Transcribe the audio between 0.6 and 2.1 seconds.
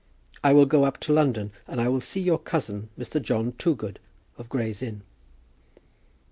go up to London, and I will